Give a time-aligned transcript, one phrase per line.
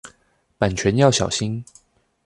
[0.57, 1.63] 版權要小心